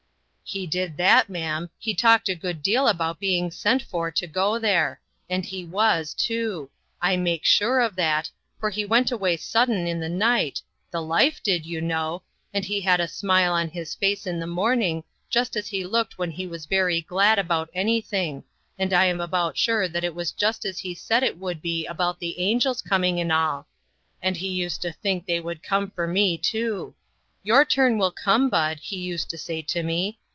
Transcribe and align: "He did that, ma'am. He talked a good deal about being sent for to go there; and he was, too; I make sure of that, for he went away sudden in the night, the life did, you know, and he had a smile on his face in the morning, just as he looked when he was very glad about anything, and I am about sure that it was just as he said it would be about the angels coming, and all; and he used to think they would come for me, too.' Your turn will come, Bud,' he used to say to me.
"He 0.51 0.67
did 0.67 0.97
that, 0.97 1.29
ma'am. 1.29 1.69
He 1.79 1.95
talked 1.95 2.27
a 2.27 2.35
good 2.35 2.61
deal 2.61 2.89
about 2.89 3.21
being 3.21 3.51
sent 3.51 3.81
for 3.81 4.11
to 4.11 4.27
go 4.27 4.59
there; 4.59 4.99
and 5.29 5.45
he 5.45 5.63
was, 5.63 6.13
too; 6.13 6.69
I 7.01 7.15
make 7.15 7.45
sure 7.45 7.79
of 7.79 7.95
that, 7.95 8.29
for 8.59 8.69
he 8.69 8.83
went 8.83 9.11
away 9.13 9.37
sudden 9.37 9.87
in 9.87 10.01
the 10.01 10.09
night, 10.09 10.61
the 10.91 11.01
life 11.01 11.41
did, 11.41 11.65
you 11.65 11.79
know, 11.79 12.23
and 12.53 12.65
he 12.65 12.81
had 12.81 12.99
a 12.99 13.07
smile 13.07 13.53
on 13.53 13.69
his 13.69 13.95
face 13.95 14.27
in 14.27 14.41
the 14.41 14.45
morning, 14.47 15.05
just 15.29 15.55
as 15.55 15.67
he 15.69 15.85
looked 15.85 16.17
when 16.17 16.31
he 16.31 16.45
was 16.47 16.65
very 16.65 16.99
glad 16.99 17.39
about 17.39 17.69
anything, 17.73 18.43
and 18.77 18.91
I 18.91 19.05
am 19.05 19.21
about 19.21 19.57
sure 19.57 19.87
that 19.87 20.03
it 20.03 20.13
was 20.15 20.33
just 20.33 20.65
as 20.65 20.79
he 20.79 20.93
said 20.93 21.23
it 21.23 21.37
would 21.37 21.61
be 21.61 21.85
about 21.85 22.19
the 22.19 22.37
angels 22.41 22.81
coming, 22.81 23.21
and 23.21 23.31
all; 23.31 23.67
and 24.21 24.35
he 24.35 24.49
used 24.49 24.81
to 24.81 24.91
think 24.91 25.25
they 25.27 25.39
would 25.39 25.63
come 25.63 25.91
for 25.91 26.07
me, 26.07 26.37
too.' 26.37 26.93
Your 27.41 27.63
turn 27.63 27.97
will 27.97 28.11
come, 28.11 28.49
Bud,' 28.49 28.79
he 28.81 28.97
used 28.97 29.29
to 29.29 29.37
say 29.37 29.61
to 29.61 29.81
me. 29.81 30.17